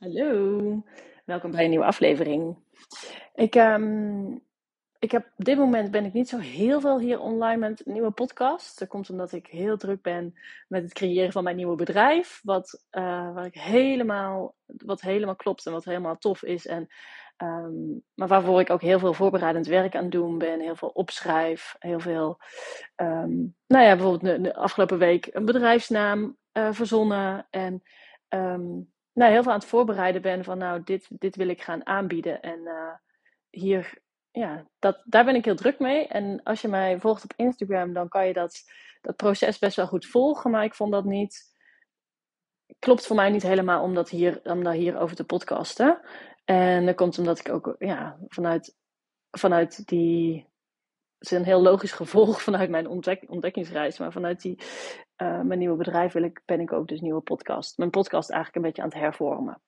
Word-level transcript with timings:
Hallo, 0.00 0.82
welkom 1.24 1.50
bij 1.50 1.64
een 1.64 1.70
nieuwe 1.70 1.84
aflevering. 1.84 2.56
Ik, 3.34 3.54
ehm, 3.54 4.32
ik 4.98 5.10
heb, 5.10 5.26
op 5.36 5.44
dit 5.44 5.58
moment 5.58 5.90
ben 5.90 6.04
ik 6.04 6.12
niet 6.12 6.28
zo 6.28 6.38
heel 6.38 6.80
veel 6.80 6.98
hier 6.98 7.20
online 7.20 7.56
met 7.56 7.86
een 7.86 7.92
nieuwe 7.92 8.10
podcast. 8.10 8.78
Dat 8.78 8.88
komt 8.88 9.10
omdat 9.10 9.32
ik 9.32 9.46
heel 9.46 9.76
druk 9.76 10.02
ben 10.02 10.34
met 10.68 10.82
het 10.82 10.92
creëren 10.92 11.32
van 11.32 11.44
mijn 11.44 11.56
nieuwe 11.56 11.76
bedrijf. 11.76 12.40
Wat, 12.42 12.84
ik 13.44 13.54
helemaal, 13.54 14.54
wat 14.66 15.00
helemaal 15.00 15.36
klopt 15.36 15.66
en 15.66 15.72
wat 15.72 15.84
helemaal 15.84 16.18
tof 16.18 16.42
is. 16.42 16.66
En, 16.66 16.86
ehm, 17.36 17.72
maar 18.14 18.28
waarvoor 18.28 18.60
ik 18.60 18.70
ook 18.70 18.82
heel 18.82 18.98
veel 18.98 19.14
voorbereidend 19.14 19.66
werk 19.66 19.96
aan 19.96 20.10
doen 20.10 20.38
ben. 20.38 20.60
Heel 20.60 20.76
veel 20.76 20.88
opschrijf. 20.88 21.76
Heel 21.78 22.00
veel, 22.00 22.38
um, 22.96 23.56
nou 23.66 23.84
ja, 23.84 23.96
bijvoorbeeld 23.96 24.24
de, 24.24 24.40
de, 24.40 24.54
afgelopen 24.54 24.98
week 24.98 25.28
een 25.32 25.44
bedrijfsnaam 25.44 26.36
uh, 26.52 26.72
verzonnen. 26.72 27.46
En 27.50 27.82
nou, 29.20 29.32
heel 29.32 29.42
veel 29.42 29.52
aan 29.52 29.58
het 29.58 29.68
voorbereiden 29.68 30.22
ben 30.22 30.44
van 30.44 30.58
nou, 30.58 30.82
dit, 30.84 31.06
dit 31.10 31.36
wil 31.36 31.48
ik 31.48 31.62
gaan 31.62 31.86
aanbieden. 31.86 32.42
En 32.42 32.60
uh, 32.60 32.94
hier, 33.50 33.98
ja, 34.30 34.66
dat, 34.78 35.02
daar 35.04 35.24
ben 35.24 35.34
ik 35.34 35.44
heel 35.44 35.56
druk 35.56 35.78
mee. 35.78 36.06
En 36.06 36.42
als 36.42 36.60
je 36.60 36.68
mij 36.68 37.00
volgt 37.00 37.24
op 37.24 37.32
Instagram, 37.36 37.92
dan 37.92 38.08
kan 38.08 38.26
je 38.26 38.32
dat, 38.32 38.62
dat 39.00 39.16
proces 39.16 39.58
best 39.58 39.76
wel 39.76 39.86
goed 39.86 40.06
volgen. 40.06 40.50
Maar 40.50 40.64
ik 40.64 40.74
vond 40.74 40.92
dat 40.92 41.04
niet, 41.04 41.54
klopt 42.78 43.06
voor 43.06 43.16
mij 43.16 43.30
niet 43.30 43.42
helemaal 43.42 43.82
om 43.82 43.94
dat 43.94 44.08
hier, 44.08 44.40
om 44.44 44.64
daar 44.64 44.74
hier 44.74 44.98
over 44.98 45.16
te 45.16 45.24
podcasten. 45.24 46.00
En 46.44 46.86
dat 46.86 46.94
komt 46.94 47.18
omdat 47.18 47.38
ik 47.38 47.48
ook 47.48 47.74
ja, 47.78 48.18
vanuit, 48.28 48.76
vanuit 49.30 49.86
die 49.88 50.48
het 51.18 51.30
is 51.30 51.38
een 51.38 51.44
heel 51.44 51.62
logisch 51.62 51.92
gevolg 51.92 52.42
vanuit 52.48 52.70
mijn 52.70 52.88
ontdek 52.88 53.24
ontdekkingsreis. 53.26 53.98
Maar 53.98 54.12
vanuit 54.12 54.40
die, 54.40 54.58
uh, 55.22 55.40
mijn 55.40 55.58
nieuwe 55.58 55.76
bedrijf 55.76 56.12
wil 56.12 56.22
ik, 56.22 56.42
ben 56.44 56.60
ik 56.60 56.72
ook 56.72 56.88
dus 56.88 57.00
nieuwe 57.00 57.20
podcast. 57.20 57.78
Mijn 57.78 57.90
podcast 57.90 58.30
eigenlijk 58.30 58.56
een 58.56 58.70
beetje 58.70 58.82
aan 58.82 58.88
het 58.88 58.98
hervormen. 58.98 59.60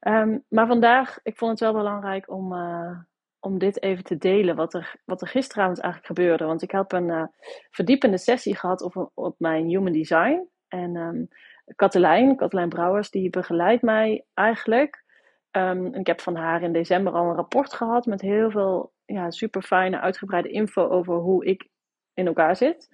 Um, 0.00 0.44
maar 0.48 0.66
vandaag, 0.66 1.18
ik 1.22 1.36
vond 1.36 1.50
het 1.50 1.60
wel 1.60 1.72
belangrijk 1.72 2.30
om, 2.30 2.52
uh, 2.52 2.98
om 3.40 3.58
dit 3.58 3.82
even 3.82 4.04
te 4.04 4.16
delen. 4.16 4.56
Wat 4.56 4.74
er, 4.74 4.94
wat 5.04 5.20
er 5.20 5.28
gisteravond 5.28 5.80
eigenlijk 5.80 6.18
gebeurde. 6.18 6.44
Want 6.44 6.62
ik 6.62 6.70
heb 6.70 6.92
een 6.92 7.08
uh, 7.08 7.24
verdiepende 7.70 8.18
sessie 8.18 8.56
gehad 8.56 8.82
op, 8.82 9.10
op 9.14 9.34
mijn 9.38 9.66
human 9.66 9.92
design. 9.92 10.48
En 10.68 10.96
um, 10.96 11.28
Katelijn 11.74 12.68
Brouwers, 12.68 13.10
die 13.10 13.30
begeleidt 13.30 13.82
mij 13.82 14.24
eigenlijk. 14.34 15.04
Um, 15.50 15.94
ik 15.94 16.06
heb 16.06 16.20
van 16.20 16.36
haar 16.36 16.62
in 16.62 16.72
december 16.72 17.12
al 17.12 17.28
een 17.28 17.34
rapport 17.34 17.74
gehad 17.74 18.06
met 18.06 18.20
heel 18.20 18.50
veel 18.50 18.92
ja, 19.04 19.30
super 19.30 19.62
fijne, 19.62 20.00
uitgebreide 20.00 20.48
info 20.48 20.88
over 20.88 21.14
hoe 21.14 21.44
ik 21.44 21.68
in 22.14 22.26
elkaar 22.26 22.56
zit. 22.56 22.88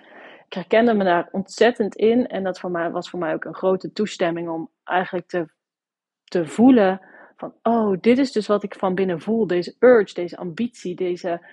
Ik 0.52 0.58
herkende 0.58 0.94
me 0.94 1.04
daar 1.04 1.28
ontzettend 1.30 1.94
in 1.94 2.26
en 2.26 2.42
dat 2.42 2.60
voor 2.60 2.70
mij, 2.70 2.90
was 2.90 3.10
voor 3.10 3.18
mij 3.18 3.34
ook 3.34 3.44
een 3.44 3.54
grote 3.54 3.92
toestemming 3.92 4.48
om 4.48 4.70
eigenlijk 4.84 5.26
te, 5.26 5.48
te 6.24 6.46
voelen 6.46 7.00
van, 7.36 7.54
oh, 7.62 8.00
dit 8.00 8.18
is 8.18 8.32
dus 8.32 8.46
wat 8.46 8.62
ik 8.62 8.74
van 8.74 8.94
binnen 8.94 9.20
voel. 9.20 9.46
Deze 9.46 9.76
urge, 9.78 10.14
deze 10.14 10.36
ambitie, 10.36 10.94
deze, 10.94 11.46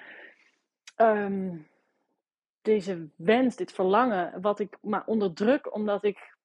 um, 0.98 1.68
deze 2.62 3.10
wens, 3.16 3.56
dit 3.56 3.72
verlangen, 3.72 4.42
wat 4.42 4.60
ik 4.60 4.78
maar 4.82 5.04
onderdruk 5.06 5.74
omdat 5.74 6.04
ik 6.04 6.36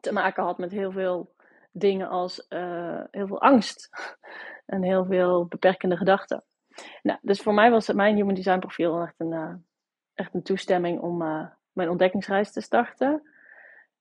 te 0.00 0.12
maken 0.12 0.44
had 0.44 0.58
met 0.58 0.70
heel 0.70 0.92
veel 0.92 1.34
dingen 1.72 2.08
als 2.08 2.46
uh, 2.48 3.02
heel 3.10 3.26
veel 3.26 3.40
angst 3.40 3.90
en 4.66 4.82
heel 4.82 5.04
veel 5.04 5.46
beperkende 5.46 5.96
gedachten. 5.96 6.44
Nou, 7.02 7.18
dus 7.22 7.40
voor 7.40 7.54
mij 7.54 7.70
was 7.70 7.92
mijn 7.92 8.16
Human 8.16 8.34
Design 8.34 8.58
profiel 8.58 9.00
echt 9.02 9.14
een, 9.16 9.32
uh, 9.32 9.54
echt 10.14 10.34
een 10.34 10.42
toestemming 10.42 11.00
om 11.00 11.22
uh, 11.22 11.46
mijn 11.72 11.88
ontdekkingsreis 11.88 12.52
te 12.52 12.60
starten. 12.60 13.22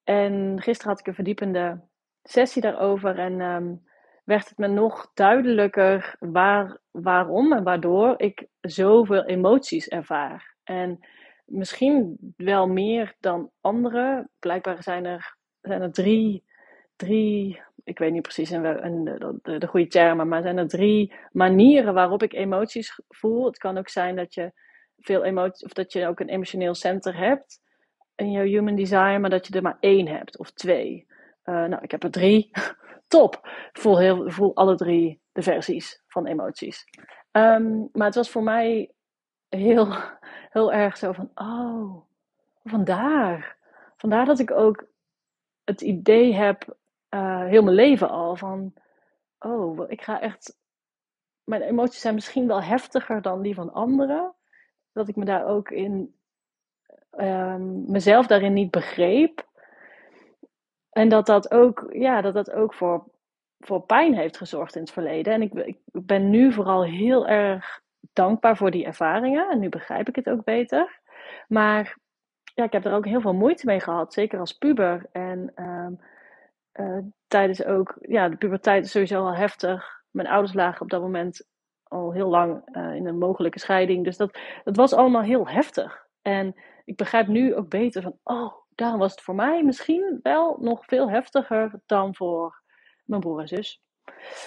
En 0.04 0.62
gisteren 0.62 0.92
had 0.92 1.00
ik 1.00 1.08
een 1.08 1.14
verdiepende 1.14 1.82
sessie 2.24 2.62
daarover 2.62 3.20
en 3.20 3.42
um, 3.42 3.84
werd 4.24 4.50
het 4.50 4.58
me 4.58 4.68
nog 4.68 5.12
duidelijker 5.14 6.16
waar, 6.20 6.78
waarom 6.92 7.54
en 7.54 7.64
waardoor 7.64 8.14
ik 8.18 8.48
zoveel 8.62 9.26
emoties 9.26 9.88
ervaar. 9.88 10.56
En 10.64 11.00
misschien 11.46 12.18
wel 12.38 12.68
meer 12.68 13.16
dan 13.20 13.52
anderen. 13.62 14.30
Blijkbaar 14.40 14.84
zijn 14.84 15.06
er, 15.06 15.38
zijn 15.62 15.82
er 15.82 15.92
drie, 15.92 16.44
drie 16.96 17.62
ik 17.84 18.00
weet 18.00 18.12
niet 18.12 18.22
precies 18.22 18.52
in 18.52 18.62
de, 18.64 19.40
de, 19.42 19.58
de, 19.58 19.68
goede 19.68 19.88
termen, 19.88 20.28
maar 20.28 20.42
zijn 20.42 20.58
er 20.58 20.68
drie 20.68 21.14
manieren 21.32 21.94
waarop 21.94 22.24
ik 22.24 22.34
emoties 22.34 23.00
voel. 23.10 23.46
Het 23.46 23.58
kan 23.58 23.78
ook 23.78 23.90
zijn 23.90 24.16
dat 24.16 24.34
je 24.34 24.52
veel 25.02 25.24
emoties, 25.24 25.64
of 25.64 25.74
dat 25.74 25.94
je 25.94 26.08
ook 26.08 26.20
een 26.20 26.30
emotioneel 26.30 26.74
center 26.74 27.18
hebt 27.18 27.62
in 28.16 28.32
jouw 28.32 28.44
human 28.44 28.76
design, 28.76 29.20
maar 29.20 29.30
dat 29.30 29.48
je 29.48 29.54
er 29.54 29.62
maar 29.62 29.78
één 29.80 30.08
hebt 30.08 30.38
of 30.38 30.52
twee. 30.52 31.08
Uh, 31.46 31.66
nou, 31.66 31.82
ik 31.82 31.92
heb 31.92 32.04
er 32.04 32.12
drie. 32.12 32.50
Top! 33.08 33.50
Voel, 33.72 34.00
heel, 34.00 34.30
voel 34.30 34.56
alle 34.56 34.76
drie 34.76 35.22
de 35.32 35.42
versies 35.42 36.04
van 36.08 36.26
emoties. 36.26 36.86
Um, 37.32 37.90
maar 37.92 38.06
het 38.06 38.16
was 38.16 38.30
voor 38.30 38.44
mij 38.44 38.92
heel, 39.50 39.88
heel 40.56 40.74
erg 40.74 40.98
zo 40.98 41.12
van, 41.12 41.32
oh, 41.36 42.02
vandaar. 42.64 43.58
Vandaar 43.98 44.26
dat 44.26 44.40
ik 44.40 44.52
ook 44.52 44.88
het 45.64 45.82
idee 45.82 46.34
heb 46.34 46.78
uh, 47.10 47.46
heel 47.46 47.64
mijn 47.64 47.76
leven 47.76 48.10
al. 48.10 48.36
Van, 48.36 48.74
oh, 49.40 49.90
ik 49.90 50.02
ga 50.02 50.22
echt. 50.22 50.60
Mijn 51.44 51.62
emoties 51.62 52.02
zijn 52.02 52.14
misschien 52.14 52.48
wel 52.48 52.64
heftiger 52.64 53.22
dan 53.22 53.42
die 53.42 53.56
van 53.56 53.74
anderen. 53.74 54.36
Dat 54.94 55.08
ik 55.08 55.16
me 55.16 55.26
daar 55.26 55.46
ook 55.46 55.70
in. 55.70 56.16
Um, 57.20 57.92
mezelf 57.92 58.28
daarin 58.28 58.54
niet 58.54 58.72
begreep. 58.72 59.50
En 60.90 61.10
dat 61.10 61.26
dat 61.26 61.52
ook, 61.52 61.86
ja, 61.90 62.22
dat 62.22 62.34
dat 62.34 62.52
ook 62.52 62.74
voor, 62.74 63.06
voor 63.60 63.82
pijn 63.82 64.16
heeft 64.16 64.38
gezorgd 64.38 64.76
in 64.76 64.82
het 64.82 64.92
verleden. 64.92 65.34
En 65.34 65.42
ik, 65.42 65.54
ik 65.54 65.78
ben 65.92 66.30
nu 66.30 66.54
vooral 66.54 66.84
heel 66.84 67.28
erg 67.28 67.82
dankbaar 68.14 68.58
voor 68.58 68.72
die 68.72 68.86
ervaringen. 68.86 69.50
En 69.50 69.60
nu 69.60 69.70
begrijp 69.70 70.08
ik 70.08 70.16
het 70.16 70.30
ook 70.30 70.44
beter. 70.44 71.00
Maar 71.48 71.98
ja, 72.56 72.64
ik 72.64 72.72
heb 72.72 72.86
er 72.86 72.94
ook 72.94 73.06
heel 73.06 73.22
veel 73.22 73.34
moeite 73.34 73.66
mee 73.66 73.80
gehad. 73.80 74.14
Zeker 74.14 74.40
als 74.40 74.58
puber. 74.58 75.10
En 75.12 75.52
um, 75.56 76.00
uh, 76.74 76.98
tijdens 77.28 77.66
ook, 77.66 77.96
ja, 78.02 78.30
de 78.30 78.38
puberteit 78.38 78.86
is 78.86 78.92
sowieso 78.92 79.26
al 79.26 79.36
heftig. 79.36 80.04
Mijn 80.12 80.28
ouders 80.28 80.54
lagen 80.54 80.82
op 80.82 80.90
dat 80.90 81.02
moment 81.02 81.50
al 81.92 82.12
heel 82.12 82.30
lang 82.30 82.76
uh, 82.78 82.96
in 82.96 83.06
een 83.06 83.18
mogelijke 83.18 83.60
scheiding. 83.60 84.04
Dus 84.04 84.18
dat, 84.18 84.40
dat 84.64 84.76
was 84.76 84.94
allemaal 84.94 85.22
heel 85.22 85.48
heftig. 85.48 86.08
En 86.22 86.56
ik 86.86 86.96
begrijp 86.96 87.28
nu 87.28 87.56
ook 87.56 87.70
beter 87.70 88.02
van, 88.02 88.18
oh, 88.24 88.54
daarom 88.76 89.00
was 89.00 89.12
het 89.12 89.22
voor 89.22 89.36
mij 89.36 89.64
misschien 89.64 90.20
wel 90.22 90.58
nog 90.60 90.86
veel 90.86 91.10
heftiger 91.10 91.82
dan 91.86 92.16
voor 92.16 92.62
mijn 93.06 93.22
broer 93.22 93.40
en 93.40 93.48
zus. 93.48 93.82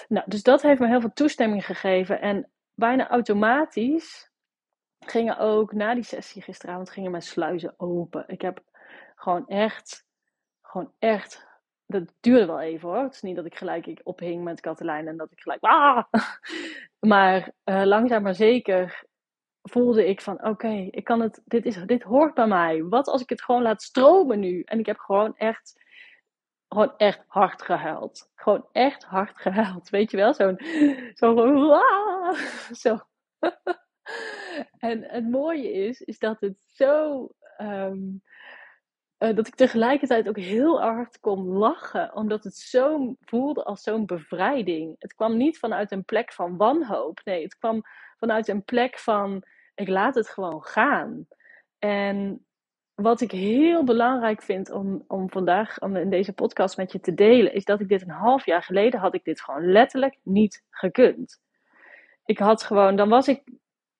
Nou, 0.07 0.25
dus 0.27 0.43
dat 0.43 0.61
heeft 0.61 0.79
me 0.79 0.87
heel 0.87 1.01
veel 1.01 1.13
toestemming 1.13 1.65
gegeven. 1.65 2.21
En 2.21 2.51
bijna 2.73 3.09
automatisch 3.09 4.31
gingen 4.99 5.37
ook 5.37 5.73
na 5.73 5.93
die 5.93 6.03
sessie 6.03 6.41
gisteravond 6.41 6.89
gingen 6.89 7.11
mijn 7.11 7.23
sluizen 7.23 7.73
open. 7.77 8.23
Ik 8.27 8.41
heb 8.41 8.63
gewoon 9.15 9.47
echt, 9.47 10.05
gewoon 10.61 10.91
echt 10.99 11.47
dat 11.85 12.13
duurde 12.19 12.45
wel 12.45 12.61
even 12.61 12.89
hoor. 12.89 13.03
Het 13.03 13.13
is 13.13 13.21
niet 13.21 13.35
dat 13.35 13.45
ik 13.45 13.57
gelijk 13.57 13.99
ophing 14.03 14.43
met 14.43 14.59
Katelijn 14.59 15.07
en 15.07 15.17
dat 15.17 15.31
ik 15.31 15.39
gelijk. 15.39 15.63
Ah! 15.63 16.03
Maar 16.99 17.51
uh, 17.65 17.83
langzaam 17.83 18.23
maar 18.23 18.35
zeker 18.35 19.05
voelde 19.61 20.07
ik 20.07 20.21
van 20.21 20.45
oké, 20.45 20.87
ik 20.91 21.03
kan 21.03 21.21
het, 21.21 21.41
dit, 21.45 21.65
is, 21.65 21.75
dit 21.85 22.03
hoort 22.03 22.33
bij 22.33 22.47
mij. 22.47 22.83
Wat 22.83 23.07
als 23.07 23.21
ik 23.21 23.29
het 23.29 23.41
gewoon 23.41 23.61
laat 23.61 23.81
stromen 23.81 24.39
nu? 24.39 24.61
En 24.61 24.79
ik 24.79 24.85
heb 24.85 24.97
gewoon 24.97 25.37
echt, 25.37 25.83
gewoon 26.67 26.93
echt 26.97 27.23
hard 27.27 27.61
gehuild. 27.61 28.31
Gewoon 28.35 28.67
echt 28.71 29.03
hard 29.03 29.37
gehuild. 29.37 29.89
Weet 29.89 30.11
je 30.11 30.17
wel? 30.17 30.33
Zo'n, 30.33 30.59
zo, 31.13 31.35
ah! 31.71 32.37
en 34.89 35.03
het 35.03 35.29
mooie 35.29 35.71
is, 35.71 36.01
is 36.01 36.19
dat 36.19 36.39
het 36.39 36.57
zo. 36.65 37.27
Um, 37.61 38.21
uh, 39.19 39.35
dat 39.35 39.47
ik 39.47 39.55
tegelijkertijd 39.55 40.27
ook 40.27 40.39
heel 40.39 40.81
hard 40.81 41.19
kon 41.19 41.45
lachen, 41.45 42.15
omdat 42.15 42.43
het 42.43 42.55
zo 42.55 43.15
voelde 43.19 43.63
als 43.63 43.81
zo'n 43.81 44.05
bevrijding. 44.05 44.95
Het 44.99 45.13
kwam 45.13 45.37
niet 45.37 45.59
vanuit 45.59 45.91
een 45.91 46.05
plek 46.05 46.33
van 46.33 46.57
wanhoop, 46.57 47.21
nee, 47.23 47.43
het 47.43 47.57
kwam 47.57 47.81
vanuit 48.17 48.47
een 48.47 48.63
plek 48.63 48.99
van 48.99 49.43
ik 49.75 49.87
laat 49.87 50.15
het 50.15 50.29
gewoon 50.29 50.63
gaan. 50.63 51.27
En 51.79 52.45
wat 52.93 53.21
ik 53.21 53.31
heel 53.31 53.83
belangrijk 53.83 54.41
vind 54.41 54.71
om, 54.71 55.03
om 55.07 55.29
vandaag 55.29 55.79
om 55.79 55.95
in 55.95 56.09
deze 56.09 56.33
podcast 56.33 56.77
met 56.77 56.91
je 56.91 56.99
te 56.99 57.13
delen, 57.13 57.53
is 57.53 57.65
dat 57.65 57.79
ik 57.79 57.87
dit 57.87 58.01
een 58.01 58.09
half 58.09 58.45
jaar 58.45 58.63
geleden 58.63 58.99
had 58.99 59.13
ik 59.13 59.23
dit 59.23 59.41
gewoon 59.41 59.71
letterlijk 59.71 60.17
niet 60.23 60.63
gekund. 60.69 61.41
Ik 62.25 62.37
had 62.39 62.63
gewoon, 62.63 62.95
dan 62.95 63.09
was 63.09 63.27
ik, 63.27 63.43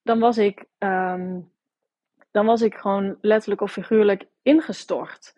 dan 0.01 0.19
was 0.19 0.37
ik 0.37 0.65
um, 0.77 1.53
dan 2.35 2.45
was 2.45 2.61
ik 2.61 2.75
gewoon 2.75 3.17
letterlijk 3.21 3.61
of 3.61 3.71
figuurlijk 3.71 4.25
ingestort. 4.41 5.35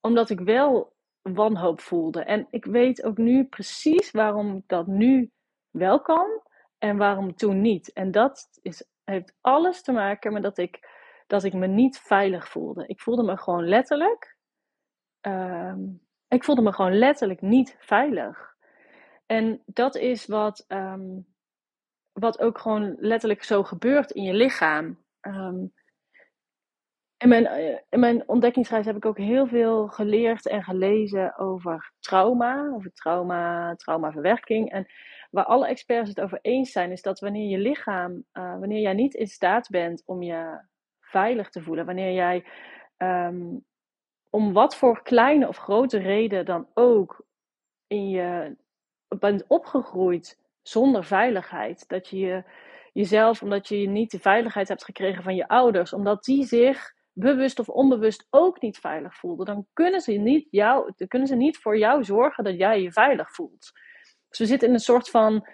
Omdat 0.00 0.30
ik 0.30 0.40
wel 0.40 0.96
wanhoop 1.22 1.80
voelde. 1.80 2.24
En 2.24 2.46
ik 2.50 2.64
weet 2.64 3.02
ook 3.02 3.16
nu 3.16 3.44
precies 3.44 4.10
waarom 4.10 4.62
dat 4.66 4.86
nu 4.86 5.30
wel 5.70 6.00
kan 6.00 6.42
en 6.78 6.96
waarom 6.96 7.34
toen 7.34 7.60
niet. 7.60 7.92
En 7.92 8.10
dat 8.10 8.48
is, 8.62 8.84
heeft 9.04 9.36
alles 9.40 9.82
te 9.82 9.92
maken 9.92 10.32
met 10.32 10.42
dat 10.42 10.58
ik, 10.58 10.88
dat 11.26 11.44
ik 11.44 11.52
me 11.52 11.66
niet 11.66 11.98
veilig 11.98 12.48
voelde. 12.48 12.86
Ik 12.86 13.00
voelde 13.00 13.22
me 13.22 13.36
gewoon 13.36 13.68
letterlijk. 13.68 14.36
Uh, 15.22 15.74
ik 16.28 16.44
voelde 16.44 16.62
me 16.62 16.72
gewoon 16.72 16.98
letterlijk 16.98 17.40
niet 17.40 17.76
veilig. 17.78 18.56
En 19.26 19.62
dat 19.64 19.96
is 19.96 20.26
wat, 20.26 20.64
ehm, 20.68 21.20
wat 22.12 22.40
ook 22.40 22.58
gewoon 22.58 22.96
letterlijk 22.98 23.42
zo 23.42 23.62
gebeurt 23.62 24.10
in 24.10 24.22
je 24.22 24.34
lichaam. 24.34 25.04
Um, 25.20 25.72
in 27.18 27.28
mijn, 27.28 27.46
eh, 27.46 27.78
in 27.88 28.00
mijn 28.00 28.28
ontdekkingsreis 28.28 28.86
heb 28.86 28.96
ik 28.96 29.04
ook 29.04 29.18
heel 29.18 29.46
veel 29.46 29.88
geleerd 29.88 30.48
en 30.48 30.62
gelezen 30.62 31.38
over 31.38 31.92
trauma, 32.00 32.70
over 32.74 32.92
trauma, 32.92 33.74
traumaverwerking. 33.74 34.70
En 34.70 34.86
waar 35.30 35.44
alle 35.44 35.66
experts 35.66 36.08
het 36.08 36.20
over 36.20 36.38
eens 36.42 36.72
zijn, 36.72 36.92
is 36.92 37.02
dat 37.02 37.20
wanneer 37.20 37.48
je 37.48 37.58
lichaam, 37.58 38.24
uh, 38.32 38.58
wanneer 38.58 38.80
jij 38.80 38.92
niet 38.92 39.14
in 39.14 39.26
staat 39.26 39.68
bent 39.68 40.02
om 40.06 40.22
je 40.22 40.60
veilig 41.00 41.50
te 41.50 41.62
voelen, 41.62 41.86
wanneer 41.86 42.12
jij 42.12 42.44
um, 42.96 43.64
om 44.30 44.52
wat 44.52 44.76
voor 44.76 45.02
kleine 45.02 45.48
of 45.48 45.56
grote 45.56 45.98
reden 45.98 46.44
dan 46.44 46.68
ook 46.74 47.26
in 47.86 48.08
je 48.08 48.56
bent 49.08 49.44
opgegroeid 49.46 50.38
zonder 50.62 51.04
veiligheid, 51.04 51.88
dat 51.88 52.08
je 52.08 52.44
jezelf, 52.92 53.42
omdat 53.42 53.68
je 53.68 53.76
niet 53.88 54.10
de 54.10 54.18
veiligheid 54.18 54.68
hebt 54.68 54.84
gekregen 54.84 55.22
van 55.22 55.34
je 55.34 55.48
ouders, 55.48 55.92
omdat 55.92 56.24
die 56.24 56.44
zich 56.44 56.94
bewust 57.18 57.58
of 57.58 57.68
onbewust 57.68 58.26
ook 58.30 58.60
niet 58.60 58.78
veilig 58.78 59.16
voelden, 59.16 59.46
dan 59.46 59.66
kunnen 59.72 60.00
ze 60.00 60.12
niet, 60.12 60.46
jou, 60.50 60.92
kunnen 61.08 61.28
ze 61.28 61.36
niet 61.36 61.58
voor 61.58 61.78
jou 61.78 62.04
zorgen 62.04 62.44
dat 62.44 62.56
jij 62.56 62.82
je 62.82 62.92
veilig 62.92 63.32
voelt. 63.32 63.72
Dus 64.28 64.38
we 64.38 64.46
zitten 64.46 64.68
in 64.68 64.74
een 64.74 64.80
soort 64.80 65.10
van 65.10 65.48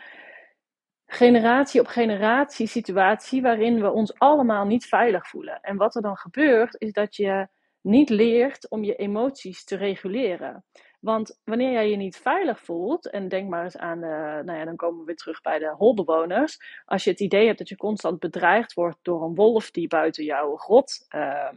generatie 1.07 1.81
op 1.81 1.87
generatie 1.87 2.67
situatie 2.67 3.43
waarin 3.43 3.81
we 3.81 3.91
ons 3.91 4.19
allemaal 4.19 4.67
niet 4.67 4.87
veilig 4.87 5.29
voelen. 5.29 5.61
En 5.61 5.77
wat 5.77 5.95
er 5.95 6.03
dan 6.03 6.17
gebeurt, 6.17 6.81
is 6.81 6.93
dat 6.93 7.17
je 7.17 7.49
niet 7.81 8.09
leert 8.09 8.71
om 8.71 8.85
je 8.85 8.97
emoties 8.97 9.65
te 9.65 9.77
reguleren. 9.77 10.65
Want 11.03 11.41
wanneer 11.45 11.73
jij 11.73 11.91
je 11.91 11.97
niet 11.97 12.17
veilig 12.17 12.61
voelt, 12.61 13.11
en 13.11 13.29
denk 13.29 13.49
maar 13.49 13.65
eens 13.65 13.77
aan, 13.77 14.01
de, 14.01 14.43
nou 14.45 14.59
ja, 14.59 14.65
dan 14.65 14.77
komen 14.77 14.99
we 14.99 15.05
weer 15.05 15.17
terug 15.17 15.41
bij 15.41 15.59
de 15.59 15.75
holbewoners. 15.77 16.59
Als 16.85 17.05
je 17.05 17.11
het 17.11 17.21
idee 17.21 17.47
hebt 17.47 17.59
dat 17.59 17.69
je 17.69 17.77
constant 17.77 18.19
bedreigd 18.19 18.73
wordt 18.73 18.99
door 19.03 19.23
een 19.23 19.35
wolf 19.35 19.71
die 19.71 19.89
buiten 19.89 20.25
jouw 20.25 20.57
grot 20.57 21.07
uh, 21.15 21.53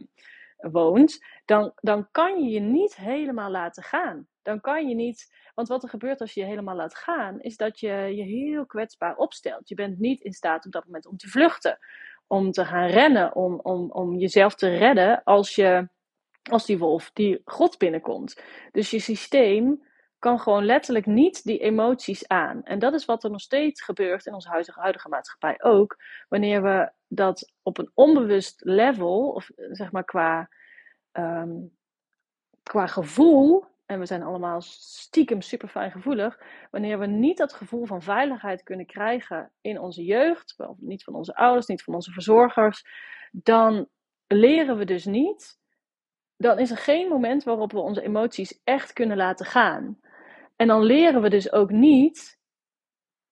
woont, 0.56 1.24
dan, 1.44 1.72
dan 1.74 2.08
kan 2.10 2.42
je 2.42 2.50
je 2.50 2.60
niet 2.60 2.96
helemaal 2.96 3.50
laten 3.50 3.82
gaan. 3.82 4.26
Dan 4.42 4.60
kan 4.60 4.88
je 4.88 4.94
niet, 4.94 5.34
want 5.54 5.68
wat 5.68 5.82
er 5.82 5.88
gebeurt 5.88 6.20
als 6.20 6.34
je 6.34 6.40
je 6.40 6.46
helemaal 6.46 6.76
laat 6.76 6.96
gaan, 6.96 7.40
is 7.40 7.56
dat 7.56 7.80
je 7.80 7.88
je 7.88 8.22
heel 8.22 8.66
kwetsbaar 8.66 9.16
opstelt. 9.16 9.68
Je 9.68 9.74
bent 9.74 9.98
niet 9.98 10.20
in 10.20 10.32
staat 10.32 10.66
op 10.66 10.72
dat 10.72 10.84
moment 10.84 11.06
om 11.06 11.16
te 11.16 11.28
vluchten, 11.28 11.78
om 12.26 12.50
te 12.50 12.64
gaan 12.64 12.88
rennen, 12.88 13.34
om, 13.34 13.60
om, 13.62 13.90
om 13.90 14.16
jezelf 14.16 14.54
te 14.54 14.68
redden 14.68 15.22
als 15.24 15.54
je 15.54 15.88
als 16.50 16.66
die 16.66 16.78
wolf 16.78 17.10
die 17.12 17.40
grot 17.44 17.78
binnenkomt. 17.78 18.42
Dus 18.72 18.90
je 18.90 18.98
systeem 18.98 19.84
kan 20.18 20.40
gewoon 20.40 20.64
letterlijk 20.64 21.06
niet 21.06 21.44
die 21.44 21.58
emoties 21.58 22.28
aan. 22.28 22.62
En 22.62 22.78
dat 22.78 22.94
is 22.94 23.04
wat 23.04 23.24
er 23.24 23.30
nog 23.30 23.40
steeds 23.40 23.82
gebeurt 23.82 24.26
in 24.26 24.34
onze 24.34 24.48
huidige, 24.48 24.80
huidige 24.80 25.08
maatschappij 25.08 25.62
ook. 25.62 25.96
Wanneer 26.28 26.62
we 26.62 26.92
dat 27.08 27.52
op 27.62 27.78
een 27.78 27.90
onbewust 27.94 28.64
level, 28.64 29.30
of 29.30 29.50
zeg 29.54 29.92
maar 29.92 30.04
qua, 30.04 30.48
um, 31.12 31.76
qua 32.62 32.86
gevoel, 32.86 33.64
en 33.86 33.98
we 33.98 34.06
zijn 34.06 34.22
allemaal 34.22 34.60
stiekem 34.60 35.40
super 35.40 35.68
fijn 35.68 35.90
gevoelig, 35.90 36.40
wanneer 36.70 36.98
we 36.98 37.06
niet 37.06 37.38
dat 37.38 37.52
gevoel 37.52 37.86
van 37.86 38.02
veiligheid 38.02 38.62
kunnen 38.62 38.86
krijgen 38.86 39.52
in 39.60 39.80
onze 39.80 40.04
jeugd, 40.04 40.54
wel 40.56 40.76
niet 40.80 41.04
van 41.04 41.14
onze 41.14 41.34
ouders, 41.34 41.66
niet 41.66 41.82
van 41.82 41.94
onze 41.94 42.12
verzorgers, 42.12 42.84
dan 43.32 43.88
leren 44.26 44.76
we 44.76 44.84
dus 44.84 45.04
niet 45.04 45.58
dan 46.36 46.58
is 46.58 46.70
er 46.70 46.76
geen 46.76 47.08
moment 47.08 47.44
waarop 47.44 47.72
we 47.72 47.78
onze 47.78 48.02
emoties 48.02 48.60
echt 48.64 48.92
kunnen 48.92 49.16
laten 49.16 49.46
gaan. 49.46 50.00
En 50.56 50.66
dan 50.66 50.82
leren 50.82 51.22
we 51.22 51.28
dus 51.30 51.52
ook 51.52 51.70
niet 51.70 52.38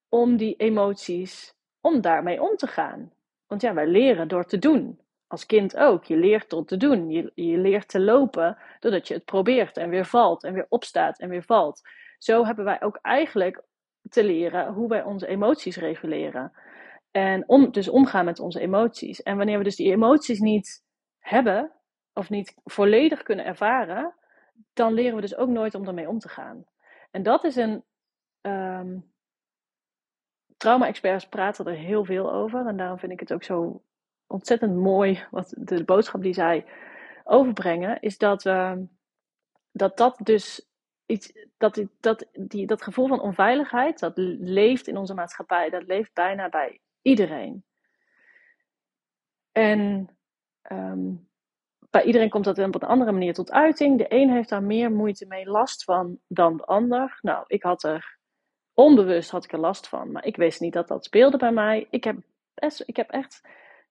om 0.08 0.36
die 0.36 0.56
emoties, 0.56 1.54
om 1.80 2.00
daarmee 2.00 2.42
om 2.42 2.56
te 2.56 2.66
gaan. 2.66 3.12
Want 3.46 3.62
ja, 3.62 3.74
wij 3.74 3.86
leren 3.86 4.28
door 4.28 4.44
te 4.44 4.58
doen. 4.58 5.00
Als 5.26 5.46
kind 5.46 5.76
ook. 5.76 6.04
Je 6.04 6.16
leert 6.16 6.50
door 6.50 6.64
te 6.64 6.76
doen. 6.76 7.10
Je, 7.10 7.32
je 7.34 7.58
leert 7.58 7.88
te 7.88 8.00
lopen 8.00 8.58
doordat 8.80 9.08
je 9.08 9.14
het 9.14 9.24
probeert 9.24 9.76
en 9.76 9.88
weer 9.88 10.06
valt 10.06 10.44
en 10.44 10.54
weer 10.54 10.66
opstaat 10.68 11.18
en 11.18 11.28
weer 11.28 11.42
valt. 11.42 11.80
Zo 12.18 12.44
hebben 12.44 12.64
wij 12.64 12.82
ook 12.82 12.98
eigenlijk 13.02 13.62
te 14.08 14.24
leren 14.24 14.72
hoe 14.72 14.88
wij 14.88 15.02
onze 15.02 15.26
emoties 15.26 15.76
reguleren. 15.76 16.52
En 17.10 17.48
om, 17.48 17.72
dus 17.72 17.88
omgaan 17.88 18.24
met 18.24 18.40
onze 18.40 18.60
emoties. 18.60 19.22
En 19.22 19.36
wanneer 19.36 19.58
we 19.58 19.64
dus 19.64 19.76
die 19.76 19.92
emoties 19.92 20.38
niet 20.38 20.82
hebben, 21.18 21.72
of 22.14 22.30
niet 22.30 22.54
volledig 22.64 23.22
kunnen 23.22 23.44
ervaren, 23.44 24.14
dan 24.72 24.92
leren 24.92 25.14
we 25.14 25.20
dus 25.20 25.36
ook 25.36 25.48
nooit 25.48 25.74
om 25.74 25.86
ermee 25.86 26.08
om 26.08 26.18
te 26.18 26.28
gaan. 26.28 26.64
En 27.10 27.22
dat 27.22 27.44
is 27.44 27.56
een. 27.56 27.84
Um, 28.40 29.12
Trauma-experts 30.56 31.28
praten 31.28 31.66
er 31.66 31.74
heel 31.74 32.04
veel 32.04 32.32
over. 32.32 32.66
En 32.66 32.76
daarom 32.76 32.98
vind 32.98 33.12
ik 33.12 33.20
het 33.20 33.32
ook 33.32 33.42
zo 33.42 33.82
ontzettend 34.26 34.76
mooi. 34.76 35.26
Wat 35.30 35.54
de 35.58 35.84
boodschap 35.84 36.22
die 36.22 36.32
zij 36.32 36.66
overbrengen, 37.24 38.00
is 38.00 38.18
dat 38.18 38.42
we, 38.42 38.86
dat, 39.72 39.96
dat 39.96 40.18
dus 40.22 40.68
iets. 41.06 41.32
Dat, 41.56 41.84
dat, 42.00 42.28
die, 42.32 42.66
dat 42.66 42.82
gevoel 42.82 43.08
van 43.08 43.20
onveiligheid, 43.20 43.98
dat 43.98 44.12
leeft 44.38 44.86
in 44.86 44.96
onze 44.96 45.14
maatschappij. 45.14 45.70
Dat 45.70 45.86
leeft 45.86 46.14
bijna 46.14 46.48
bij 46.48 46.80
iedereen. 47.02 47.64
En 49.52 50.08
um, 50.72 51.28
bij 51.94 52.04
iedereen 52.04 52.28
komt 52.28 52.44
dat 52.44 52.58
op 52.58 52.74
een 52.74 52.88
andere 52.88 53.12
manier 53.12 53.34
tot 53.34 53.52
uiting. 53.52 53.98
De 53.98 54.06
een 54.08 54.30
heeft 54.30 54.48
daar 54.48 54.62
meer 54.62 54.92
moeite 54.92 55.26
mee, 55.26 55.46
last 55.46 55.84
van 55.84 56.18
dan 56.26 56.56
de 56.56 56.64
ander. 56.64 57.18
Nou, 57.20 57.44
ik 57.46 57.62
had 57.62 57.82
er 57.82 58.18
onbewust 58.72 59.30
had 59.30 59.44
ik 59.44 59.52
er 59.52 59.58
last 59.58 59.88
van, 59.88 60.12
maar 60.12 60.24
ik 60.24 60.36
wist 60.36 60.60
niet 60.60 60.72
dat 60.72 60.88
dat 60.88 61.04
speelde 61.04 61.36
bij 61.36 61.52
mij. 61.52 61.86
Ik 61.90 62.04
heb, 62.04 62.16
best, 62.54 62.82
ik 62.86 62.96
heb 62.96 63.10
echt, 63.10 63.40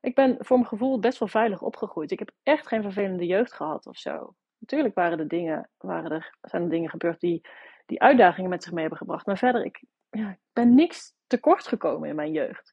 ik 0.01 0.15
ben 0.15 0.35
voor 0.39 0.57
mijn 0.57 0.69
gevoel 0.69 0.99
best 0.99 1.19
wel 1.19 1.27
veilig 1.27 1.61
opgegroeid. 1.61 2.11
Ik 2.11 2.19
heb 2.19 2.31
echt 2.43 2.67
geen 2.67 2.81
vervelende 2.81 3.25
jeugd 3.25 3.53
gehad 3.53 3.85
of 3.85 3.97
zo. 3.97 4.35
Natuurlijk 4.57 4.95
waren 4.95 5.19
er 5.19 5.27
dingen, 5.27 5.69
waren 5.77 6.11
er, 6.11 6.37
zijn 6.41 6.63
er 6.63 6.69
dingen 6.69 6.89
gebeurd 6.89 7.19
die, 7.19 7.47
die 7.85 8.01
uitdagingen 8.01 8.49
met 8.49 8.63
zich 8.63 8.71
mee 8.71 8.81
hebben 8.81 8.99
gebracht. 8.99 9.25
Maar 9.25 9.37
verder, 9.37 9.65
ik 9.65 9.83
ja, 10.09 10.37
ben 10.53 10.75
niks 10.75 11.13
tekort 11.27 11.67
gekomen 11.67 12.09
in 12.09 12.15
mijn 12.15 12.31
jeugd. 12.31 12.72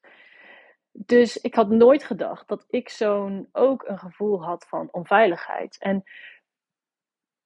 Dus 0.93 1.37
ik 1.37 1.55
had 1.55 1.69
nooit 1.69 2.05
gedacht 2.05 2.49
dat 2.49 2.65
ik 2.69 2.89
zo'n 2.89 3.49
ook 3.53 3.89
een 3.89 3.99
gevoel 3.99 4.45
had 4.45 4.67
van 4.69 4.89
onveiligheid. 4.91 5.79
En 5.79 6.03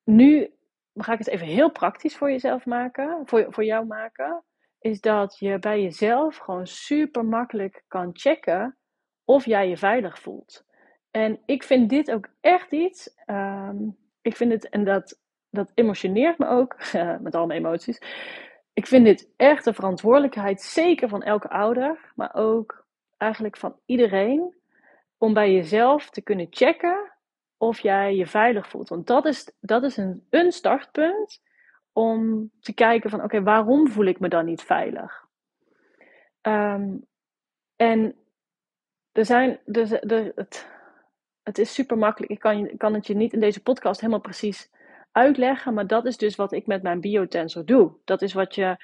nu 0.05 0.55
ga 0.94 1.12
ik 1.12 1.19
het 1.19 1.29
even 1.29 1.46
heel 1.46 1.70
praktisch 1.70 2.17
voor 2.17 2.31
jezelf 2.31 2.67
maken, 2.67 3.23
voor, 3.25 3.46
voor 3.49 3.64
jou 3.64 3.87
maken. 3.87 4.44
Is 4.79 5.00
dat 5.00 5.38
je 5.38 5.58
bij 5.58 5.82
jezelf 5.82 6.36
gewoon 6.36 6.67
super 6.67 7.24
makkelijk 7.24 7.84
kan 7.89 8.10
checken 8.13 8.79
of 9.24 9.44
jij 9.44 9.69
je 9.69 9.77
veilig 9.77 10.19
voelt. 10.19 10.65
En 11.10 11.43
ik 11.46 11.63
vind 11.63 11.91
dit 11.91 12.10
ook 12.10 12.29
echt 12.41 12.72
iets. 12.72 13.15
Um, 13.27 13.96
ik 14.22 14.36
vind 14.36 14.53
het, 14.53 14.69
en 14.69 14.84
dat, 14.84 15.20
dat 15.51 15.72
emotioneert 15.74 16.39
me 16.39 16.46
ook, 16.46 16.77
met 17.20 17.34
al 17.34 17.46
mijn 17.46 17.58
emoties. 17.58 17.98
Ik 18.72 18.86
vind 18.86 19.05
dit 19.05 19.32
echt 19.36 19.67
een 19.67 19.74
verantwoordelijkheid, 19.74 20.63
zeker 20.63 21.08
van 21.08 21.22
elke 21.22 21.48
ouder, 21.48 22.13
maar 22.15 22.34
ook 22.34 22.83
eigenlijk 23.24 23.56
van 23.56 23.78
iedereen 23.86 24.54
om 25.19 25.34
bij 25.34 25.52
jezelf 25.52 26.10
te 26.10 26.22
kunnen 26.22 26.46
checken 26.50 27.12
of 27.56 27.81
jij 27.81 28.16
je 28.16 28.26
veilig 28.26 28.69
voelt. 28.69 28.88
Want 28.88 29.06
dat 29.06 29.24
is, 29.24 29.52
dat 29.60 29.82
is 29.82 29.96
een, 29.96 30.26
een 30.31 30.52
startpunt 30.52 31.43
om 31.93 32.50
te 32.60 32.74
kijken 32.74 33.10
van 33.10 33.22
oké, 33.22 33.43
waarom 33.43 33.88
voel 33.88 34.04
ik 34.04 34.20
me 34.20 34.28
dan 34.28 34.44
niet 34.44 34.62
veilig? 34.62 35.26
Um, 36.43 37.06
en 37.76 38.16
er 39.12 39.24
zijn, 39.24 39.60
dus, 39.64 39.90
er, 39.90 40.32
het, 40.34 40.69
het 41.43 41.58
is 41.58 41.74
super 41.74 41.98
makkelijk. 41.98 42.32
Ik 42.32 42.38
kan, 42.38 42.76
kan 42.76 42.94
het 42.94 43.06
je 43.06 43.14
niet 43.14 43.32
in 43.32 43.40
deze 43.40 43.62
podcast 43.62 44.00
helemaal 44.00 44.20
precies 44.20 44.70
uitleggen, 45.12 45.74
maar 45.74 45.86
dat 45.86 46.06
is 46.06 46.16
dus 46.16 46.36
wat 46.36 46.52
ik 46.52 46.66
met 46.66 46.82
mijn 46.82 47.00
biotensor 47.00 47.64
doe. 47.64 47.93
Dat 48.04 48.22
is 48.22 48.32
wat 48.32 48.54
je 48.54 48.76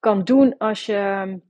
kan 0.00 0.24
doen 0.24 0.58
als 0.58 0.86
je, 0.86 1.40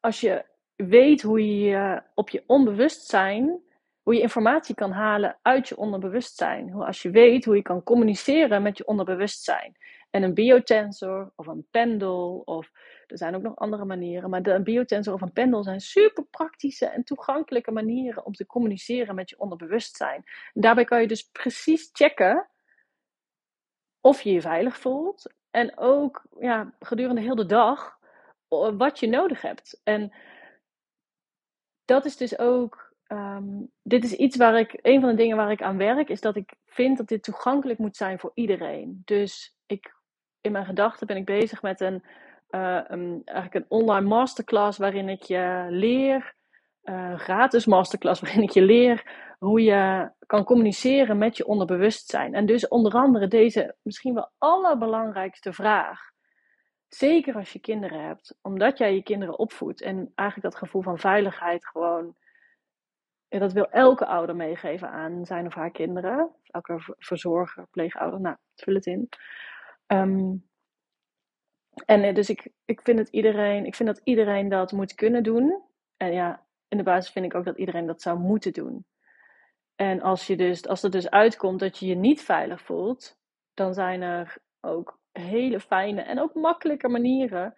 als 0.00 0.20
je 0.20 0.44
weet 0.86 1.22
hoe 1.22 1.58
je 1.58 2.02
op 2.14 2.28
je 2.28 2.44
onbewustzijn, 2.46 3.60
hoe 4.02 4.14
je 4.14 4.20
informatie 4.20 4.74
kan 4.74 4.90
halen 4.90 5.38
uit 5.42 5.68
je 5.68 5.76
onderbewustzijn. 5.76 6.74
Als 6.74 7.02
je 7.02 7.10
weet 7.10 7.44
hoe 7.44 7.56
je 7.56 7.62
kan 7.62 7.82
communiceren 7.82 8.62
met 8.62 8.78
je 8.78 8.86
onderbewustzijn. 8.86 9.76
En 10.10 10.22
een 10.22 10.34
biotensor 10.34 11.32
of 11.36 11.46
een 11.46 11.66
pendel, 11.70 12.42
of 12.44 12.70
er 13.06 13.18
zijn 13.18 13.34
ook 13.34 13.42
nog 13.42 13.56
andere 13.56 13.84
manieren, 13.84 14.30
maar 14.30 14.46
een 14.46 14.64
biotensor 14.64 15.14
of 15.14 15.20
een 15.20 15.32
pendel 15.32 15.62
zijn 15.62 15.80
super 15.80 16.24
praktische 16.24 16.86
en 16.86 17.04
toegankelijke 17.04 17.70
manieren 17.70 18.26
om 18.26 18.32
te 18.32 18.46
communiceren 18.46 19.14
met 19.14 19.30
je 19.30 19.38
onderbewustzijn. 19.38 20.24
daarbij 20.52 20.84
kan 20.84 21.00
je 21.00 21.06
dus 21.06 21.22
precies 21.22 21.90
checken 21.92 22.48
of 24.00 24.20
je 24.20 24.32
je 24.32 24.40
veilig 24.40 24.76
voelt 24.76 25.32
en 25.50 25.78
ook 25.78 26.22
ja, 26.40 26.74
gedurende 26.80 27.20
heel 27.20 27.34
de 27.34 27.46
dag 27.46 27.98
wat 28.76 29.00
je 29.00 29.08
nodig 29.08 29.42
hebt. 29.42 29.80
En 29.84 30.12
dat 31.92 32.04
is 32.04 32.16
dus 32.16 32.38
ook. 32.38 32.90
Um, 33.08 33.70
dit 33.82 34.04
is 34.04 34.12
iets 34.12 34.36
waar 34.36 34.58
ik. 34.58 34.78
Een 34.82 35.00
van 35.00 35.08
de 35.10 35.16
dingen 35.16 35.36
waar 35.36 35.50
ik 35.50 35.62
aan 35.62 35.76
werk, 35.76 36.08
is 36.08 36.20
dat 36.20 36.36
ik 36.36 36.54
vind 36.66 36.96
dat 36.96 37.08
dit 37.08 37.22
toegankelijk 37.22 37.78
moet 37.78 37.96
zijn 37.96 38.18
voor 38.18 38.30
iedereen. 38.34 39.02
Dus 39.04 39.56
ik 39.66 39.94
in 40.40 40.52
mijn 40.52 40.64
gedachten 40.64 41.06
ben 41.06 41.16
ik 41.16 41.24
bezig 41.24 41.62
met 41.62 41.80
een, 41.80 42.02
een, 42.48 43.22
eigenlijk 43.24 43.54
een 43.54 43.78
online 43.78 44.06
masterclass 44.06 44.78
waarin 44.78 45.08
ik 45.08 45.22
je 45.22 45.66
leer, 45.68 46.34
uh, 46.84 47.18
gratis 47.18 47.66
masterclass 47.66 48.20
waarin 48.22 48.42
ik 48.42 48.50
je 48.50 48.62
leer 48.62 49.02
hoe 49.38 49.62
je 49.62 50.10
kan 50.26 50.44
communiceren 50.44 51.18
met 51.18 51.36
je 51.36 51.46
onderbewustzijn. 51.46 52.34
En 52.34 52.46
dus 52.46 52.68
onder 52.68 52.92
andere 52.92 53.28
deze 53.28 53.74
misschien 53.82 54.14
wel 54.14 54.30
allerbelangrijkste 54.38 55.52
vraag. 55.52 56.11
Zeker 56.94 57.34
als 57.34 57.52
je 57.52 57.58
kinderen 57.58 58.04
hebt, 58.04 58.38
omdat 58.42 58.78
jij 58.78 58.94
je 58.94 59.02
kinderen 59.02 59.38
opvoedt 59.38 59.80
en 59.80 60.12
eigenlijk 60.14 60.52
dat 60.52 60.62
gevoel 60.62 60.82
van 60.82 60.98
veiligheid 60.98 61.66
gewoon 61.66 62.16
dat 63.28 63.52
wil 63.52 63.70
elke 63.70 64.06
ouder 64.06 64.36
meegeven 64.36 64.90
aan 64.90 65.26
zijn 65.26 65.46
of 65.46 65.54
haar 65.54 65.70
kinderen. 65.70 66.30
Elke 66.44 66.94
verzorger, 66.98 67.66
pleegouder, 67.70 68.20
nou, 68.20 68.36
vul 68.54 68.74
het 68.74 68.86
in. 68.86 69.08
Um, 69.86 70.48
en 71.86 72.02
eh, 72.02 72.14
dus 72.14 72.30
ik, 72.30 72.48
ik, 72.64 72.80
vind 72.82 72.98
het 72.98 73.08
iedereen, 73.08 73.66
ik 73.66 73.74
vind 73.74 73.88
dat 73.88 74.00
iedereen 74.04 74.48
dat 74.48 74.72
moet 74.72 74.94
kunnen 74.94 75.22
doen. 75.22 75.62
En 75.96 76.12
ja, 76.12 76.46
in 76.68 76.76
de 76.76 76.82
basis 76.82 77.12
vind 77.12 77.24
ik 77.24 77.34
ook 77.34 77.44
dat 77.44 77.58
iedereen 77.58 77.86
dat 77.86 78.02
zou 78.02 78.18
moeten 78.18 78.52
doen. 78.52 78.84
En 79.74 80.00
als, 80.00 80.26
je 80.26 80.36
dus, 80.36 80.66
als 80.66 80.82
er 80.82 80.90
dus 80.90 81.10
uitkomt 81.10 81.60
dat 81.60 81.78
je 81.78 81.86
je 81.86 81.94
niet 81.94 82.22
veilig 82.22 82.62
voelt, 82.62 83.18
dan 83.54 83.74
zijn 83.74 84.02
er 84.02 84.36
ook 84.60 85.00
hele 85.12 85.60
fijne 85.60 86.00
en 86.00 86.20
ook 86.20 86.34
makkelijke 86.34 86.88
manieren 86.88 87.54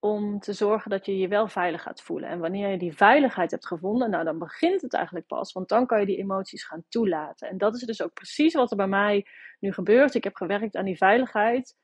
om 0.00 0.40
te 0.40 0.52
zorgen 0.52 0.90
dat 0.90 1.06
je 1.06 1.18
je 1.18 1.28
wel 1.28 1.48
veilig 1.48 1.82
gaat 1.82 2.02
voelen. 2.02 2.28
En 2.28 2.38
wanneer 2.38 2.68
je 2.68 2.78
die 2.78 2.96
veiligheid 2.96 3.50
hebt 3.50 3.66
gevonden, 3.66 4.10
nou 4.10 4.24
dan 4.24 4.38
begint 4.38 4.82
het 4.82 4.94
eigenlijk 4.94 5.26
pas. 5.26 5.52
Want 5.52 5.68
dan 5.68 5.86
kan 5.86 6.00
je 6.00 6.06
die 6.06 6.18
emoties 6.18 6.64
gaan 6.64 6.84
toelaten. 6.88 7.48
En 7.48 7.58
dat 7.58 7.74
is 7.74 7.80
dus 7.80 8.02
ook 8.02 8.12
precies 8.12 8.54
wat 8.54 8.70
er 8.70 8.76
bij 8.76 8.86
mij 8.86 9.26
nu 9.60 9.72
gebeurt. 9.72 10.14
Ik 10.14 10.24
heb 10.24 10.36
gewerkt 10.36 10.76
aan 10.76 10.84
die 10.84 10.96
veiligheid. 10.96 11.76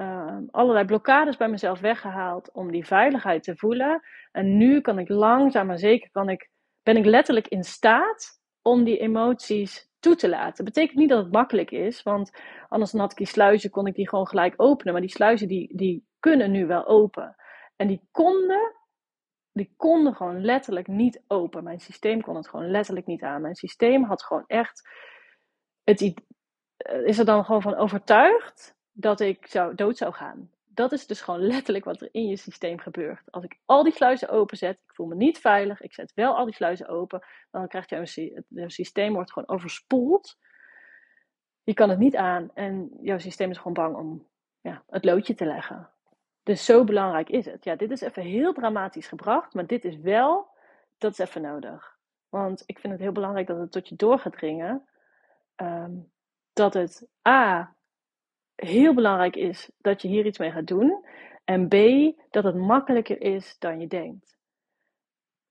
Uh, 0.00 0.36
allerlei 0.50 0.84
blokkades 0.84 1.36
bij 1.36 1.48
mezelf 1.48 1.80
weggehaald 1.80 2.52
om 2.52 2.72
die 2.72 2.86
veiligheid 2.86 3.42
te 3.42 3.56
voelen. 3.56 4.02
En 4.32 4.56
nu 4.56 4.80
kan 4.80 4.98
ik 4.98 5.08
langzaam 5.08 5.66
maar 5.66 5.78
zeker, 5.78 6.10
kan 6.10 6.28
ik, 6.28 6.50
ben 6.82 6.96
ik 6.96 7.04
letterlijk 7.04 7.48
in 7.48 7.64
staat 7.64 8.40
om 8.62 8.84
die 8.84 8.98
emoties 8.98 9.90
toe 10.04 10.16
te 10.16 10.28
laten. 10.28 10.64
Dat 10.64 10.74
betekent 10.74 10.98
niet 10.98 11.08
dat 11.08 11.24
het 11.24 11.32
makkelijk 11.32 11.70
is, 11.70 12.02
want 12.02 12.30
anders 12.68 12.92
had 12.92 13.10
ik 13.10 13.16
die 13.18 13.26
sluizen, 13.26 13.70
kon 13.70 13.86
ik 13.86 13.94
die 13.94 14.08
gewoon 14.08 14.28
gelijk 14.28 14.54
openen. 14.56 14.92
Maar 14.92 15.02
die 15.02 15.10
sluizen 15.10 15.48
die, 15.48 15.76
die 15.76 16.06
kunnen 16.20 16.50
nu 16.50 16.66
wel 16.66 16.86
open. 16.86 17.36
En 17.76 17.86
die 17.86 18.08
konden, 18.10 18.72
die 19.52 19.74
konden 19.76 20.14
gewoon 20.14 20.44
letterlijk 20.44 20.86
niet 20.86 21.22
open. 21.26 21.64
Mijn 21.64 21.80
systeem 21.80 22.20
kon 22.20 22.36
het 22.36 22.48
gewoon 22.48 22.70
letterlijk 22.70 23.06
niet 23.06 23.22
aan. 23.22 23.42
Mijn 23.42 23.54
systeem 23.54 24.04
had 24.04 24.22
gewoon 24.22 24.44
echt, 24.46 24.88
het, 25.84 26.00
eh, 26.76 27.06
is 27.06 27.18
er 27.18 27.24
dan 27.24 27.44
gewoon 27.44 27.62
van 27.62 27.76
overtuigd 27.76 28.74
dat 28.92 29.20
ik 29.20 29.46
zou, 29.46 29.74
dood 29.74 29.96
zou 29.96 30.12
gaan. 30.12 30.50
Dat 30.74 30.92
is 30.92 31.06
dus 31.06 31.20
gewoon 31.20 31.40
letterlijk 31.40 31.84
wat 31.84 32.00
er 32.00 32.08
in 32.12 32.26
je 32.26 32.36
systeem 32.36 32.78
gebeurt. 32.78 33.30
Als 33.30 33.44
ik 33.44 33.58
al 33.64 33.82
die 33.82 33.92
sluizen 33.92 34.28
openzet, 34.28 34.74
ik 34.74 34.94
voel 34.94 35.06
me 35.06 35.14
niet 35.14 35.38
veilig, 35.38 35.80
ik 35.80 35.94
zet 35.94 36.12
wel 36.14 36.36
al 36.36 36.44
die 36.44 36.54
sluizen 36.54 36.88
open, 36.88 37.26
dan 37.50 37.68
krijgt 37.68 37.90
jouw 37.90 38.04
systeem 38.68 39.12
wordt 39.12 39.32
gewoon 39.32 39.48
overspoeld. 39.48 40.38
Je 41.62 41.74
kan 41.74 41.90
het 41.90 41.98
niet 41.98 42.16
aan 42.16 42.50
en 42.54 42.90
jouw 43.00 43.18
systeem 43.18 43.50
is 43.50 43.56
gewoon 43.56 43.72
bang 43.72 43.96
om 43.96 44.28
ja, 44.60 44.82
het 44.86 45.04
loodje 45.04 45.34
te 45.34 45.46
leggen. 45.46 45.90
Dus 46.42 46.64
zo 46.64 46.84
belangrijk 46.84 47.28
is 47.28 47.44
het. 47.44 47.64
Ja, 47.64 47.76
dit 47.76 47.90
is 47.90 48.00
even 48.00 48.22
heel 48.22 48.52
dramatisch 48.52 49.06
gebracht, 49.06 49.54
maar 49.54 49.66
dit 49.66 49.84
is 49.84 49.96
wel, 49.96 50.48
dat 50.98 51.12
is 51.12 51.18
even 51.18 51.42
nodig. 51.42 51.96
Want 52.28 52.62
ik 52.66 52.78
vind 52.78 52.92
het 52.92 53.02
heel 53.02 53.12
belangrijk 53.12 53.46
dat 53.46 53.58
het 53.58 53.72
tot 53.72 53.88
je 53.88 53.96
door 53.96 54.18
gaat 54.18 54.32
dringen. 54.32 54.88
Ehm, 55.54 55.92
dat 56.52 56.74
het 56.74 57.06
A, 57.28 57.73
heel 58.54 58.94
belangrijk 58.94 59.36
is 59.36 59.70
dat 59.78 60.02
je 60.02 60.08
hier 60.08 60.26
iets 60.26 60.38
mee 60.38 60.50
gaat 60.50 60.66
doen. 60.66 61.04
En 61.44 61.68
B, 61.68 61.74
dat 62.30 62.44
het 62.44 62.54
makkelijker 62.54 63.20
is 63.20 63.58
dan 63.58 63.80
je 63.80 63.86
denkt. 63.86 64.36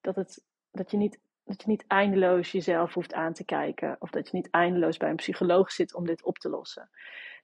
Dat, 0.02 0.16
het, 0.16 0.44
dat, 0.72 0.92
je 0.92 0.98
niet, 0.98 1.20
dat 1.44 1.62
je 1.62 1.70
niet 1.70 1.86
eindeloos 1.88 2.52
jezelf 2.52 2.94
hoeft 2.94 3.14
aan 3.14 3.34
te 3.34 3.46
kijken. 3.46 3.96
Of 4.00 4.10
dat 4.10 4.30
je 4.30 4.36
niet 4.38 4.50
eindeloos 4.50 4.98
bij 4.98 5.10
een 5.10 5.16
psycholoog 5.16 5.72
zit 5.72 5.94
om 5.94 6.06
dit 6.06 6.24
op 6.24 6.38
te 6.38 6.50
lossen. 6.50 6.90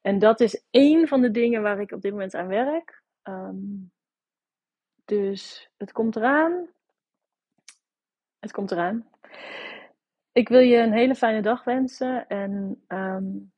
En 0.02 0.20
dat 0.20 0.40
is 0.40 0.64
één 0.70 1.08
van 1.08 1.22
de 1.22 1.32
dingen 1.32 1.62
waar 1.62 1.80
ik 1.80 1.92
op 1.92 2.02
dit 2.02 2.12
moment 2.12 2.36
aan 2.36 2.48
werk. 2.48 3.04
Um, 3.24 3.92
dus 5.06 5.70
het 5.78 5.92
komt 5.92 6.16
eraan. 6.16 6.70
Het 8.40 8.52
komt 8.52 8.72
eraan. 8.72 9.10
Ik 10.32 10.50
wil 10.50 10.60
je 10.60 10.78
een 10.78 10.94
hele 10.94 11.16
fijne 11.16 11.42
dag 11.42 11.64
wensen. 11.64 12.28
En 12.28 12.84
um, 12.88 13.52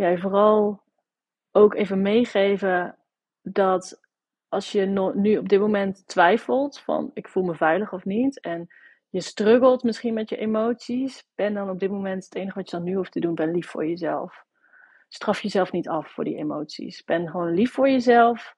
ja, 0.00 0.16
vooral 0.16 0.82
ook 1.50 1.74
even 1.74 2.02
meegeven 2.02 2.96
dat 3.42 4.00
als 4.48 4.72
je 4.72 5.12
nu 5.14 5.38
op 5.38 5.48
dit 5.48 5.60
moment 5.60 6.06
twijfelt 6.06 6.80
van 6.80 7.10
ik 7.14 7.28
voel 7.28 7.44
me 7.44 7.54
veilig 7.54 7.92
of 7.92 8.04
niet. 8.04 8.40
En 8.40 8.68
je 9.08 9.20
struggelt 9.20 9.82
misschien 9.82 10.14
met 10.14 10.28
je 10.28 10.36
emoties. 10.36 11.24
Ben 11.34 11.54
dan 11.54 11.70
op 11.70 11.78
dit 11.80 11.90
moment 11.90 12.24
het 12.24 12.34
enige 12.34 12.58
wat 12.58 12.70
je 12.70 12.76
dan 12.76 12.84
nu 12.84 12.94
hoeft 12.94 13.12
te 13.12 13.20
doen, 13.20 13.34
ben 13.34 13.50
lief 13.50 13.68
voor 13.68 13.86
jezelf 13.86 14.48
straf 15.12 15.42
jezelf 15.42 15.72
niet 15.72 15.88
af 15.88 16.10
voor 16.10 16.24
die 16.24 16.36
emoties. 16.36 17.04
Ben 17.04 17.28
gewoon 17.28 17.54
lief 17.54 17.72
voor 17.72 17.88
jezelf. 17.90 18.56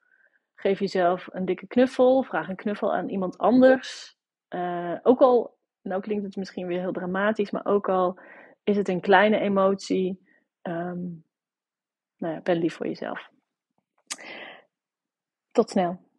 Geef 0.54 0.78
jezelf 0.78 1.28
een 1.30 1.44
dikke 1.44 1.66
knuffel. 1.66 2.22
Vraag 2.22 2.48
een 2.48 2.56
knuffel 2.56 2.94
aan 2.94 3.08
iemand 3.08 3.38
anders. 3.38 4.16
Uh, 4.48 4.96
ook 5.02 5.20
al, 5.20 5.58
nou 5.82 6.00
klinkt 6.00 6.24
het 6.24 6.36
misschien 6.36 6.66
weer 6.66 6.80
heel 6.80 6.92
dramatisch, 6.92 7.50
maar 7.50 7.64
ook 7.66 7.88
al 7.88 8.18
is 8.64 8.76
het 8.76 8.88
een 8.88 9.00
kleine 9.00 9.38
emotie. 9.38 10.20
Um, 10.62 11.24
nou 12.22 12.34
ja, 12.34 12.40
ben 12.40 12.56
lief 12.56 12.74
voor 12.74 12.86
jezelf. 12.86 13.28
Tot 15.50 15.70
snel. 15.70 16.11